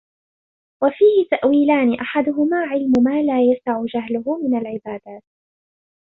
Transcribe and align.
وَفِيهِ 0.83 1.27
تَأْوِيلَانِ 1.31 1.93
أَحَدُهُمَا 1.93 2.65
عِلْمُ 2.65 2.93
مَا 2.99 3.21
لَا 3.23 3.41
يَسَعُ 3.41 3.83
جَهْلُهُ 3.93 4.37
مِنْ 4.47 4.57
الْعِبَادَاتِ 4.57 5.23